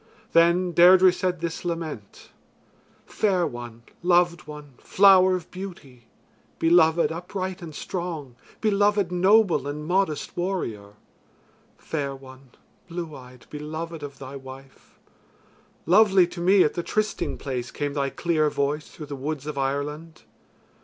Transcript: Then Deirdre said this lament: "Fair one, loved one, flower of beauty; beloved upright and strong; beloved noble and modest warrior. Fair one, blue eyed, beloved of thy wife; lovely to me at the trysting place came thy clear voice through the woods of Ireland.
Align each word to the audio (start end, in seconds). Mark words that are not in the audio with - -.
Then 0.33 0.71
Deirdre 0.71 1.13
said 1.13 1.41
this 1.41 1.63
lament: 1.63 2.31
"Fair 3.05 3.45
one, 3.45 3.83
loved 4.01 4.47
one, 4.47 4.73
flower 4.79 5.35
of 5.35 5.51
beauty; 5.51 6.07
beloved 6.57 7.11
upright 7.11 7.61
and 7.61 7.75
strong; 7.75 8.35
beloved 8.61 9.11
noble 9.11 9.67
and 9.67 9.85
modest 9.85 10.35
warrior. 10.35 10.93
Fair 11.77 12.15
one, 12.15 12.49
blue 12.87 13.15
eyed, 13.15 13.45
beloved 13.51 14.01
of 14.01 14.17
thy 14.17 14.35
wife; 14.35 14.97
lovely 15.85 16.25
to 16.25 16.41
me 16.41 16.63
at 16.63 16.73
the 16.73 16.81
trysting 16.81 17.37
place 17.37 17.69
came 17.69 17.93
thy 17.93 18.09
clear 18.09 18.49
voice 18.49 18.87
through 18.89 19.05
the 19.05 19.15
woods 19.15 19.45
of 19.45 19.55
Ireland. 19.55 20.23